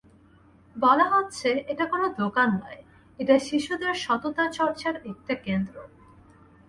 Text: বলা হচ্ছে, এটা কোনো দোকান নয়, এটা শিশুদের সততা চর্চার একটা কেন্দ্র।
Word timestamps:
বলা 0.75 1.05
হচ্ছে, 1.09 1.49
এটা 1.67 1.85
কোনো 1.85 2.05
দোকান 2.17 2.49
নয়, 2.55 2.81
এটা 3.19 3.35
শিশুদের 3.39 3.93
সততা 3.95 4.45
চর্চার 4.51 4.95
একটা 5.05 5.33
কেন্দ্র। 5.35 5.75